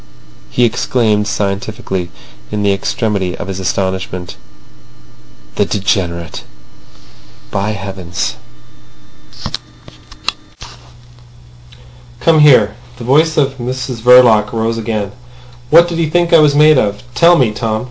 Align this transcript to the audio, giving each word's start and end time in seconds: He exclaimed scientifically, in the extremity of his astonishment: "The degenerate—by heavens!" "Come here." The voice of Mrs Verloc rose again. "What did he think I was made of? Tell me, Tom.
He 0.49 0.65
exclaimed 0.65 1.27
scientifically, 1.27 2.09
in 2.49 2.63
the 2.63 2.73
extremity 2.73 3.37
of 3.37 3.47
his 3.47 3.59
astonishment: 3.59 4.35
"The 5.57 5.65
degenerate—by 5.65 7.69
heavens!" 7.73 8.37
"Come 12.19 12.39
here." 12.39 12.73
The 12.97 13.03
voice 13.03 13.37
of 13.37 13.59
Mrs 13.59 13.99
Verloc 14.01 14.51
rose 14.53 14.79
again. 14.79 15.11
"What 15.69 15.87
did 15.87 15.99
he 15.99 16.09
think 16.09 16.33
I 16.33 16.39
was 16.39 16.55
made 16.55 16.79
of? 16.79 17.03
Tell 17.13 17.37
me, 17.37 17.51
Tom. 17.51 17.79